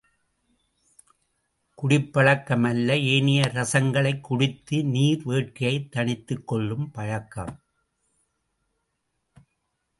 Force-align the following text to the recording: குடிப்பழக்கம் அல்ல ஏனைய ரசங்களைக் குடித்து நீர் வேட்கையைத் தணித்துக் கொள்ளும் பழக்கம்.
குடிப்பழக்கம் 1.75 2.63
அல்ல 2.63 2.97
ஏனைய 2.97 3.41
ரசங்களைக் 3.53 4.21
குடித்து 4.21 4.83
நீர் 4.83 5.21
வேட்கையைத் 5.25 5.89
தணித்துக் 5.95 6.43
கொள்ளும் 6.43 6.91
பழக்கம். 6.91 7.63